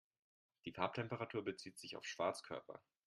Die 0.65 0.71
Farbtemperatur 0.71 1.43
bezieht 1.43 1.77
sich 1.77 1.95
auf 1.95 2.05
Schwarzkörper. 2.07 2.81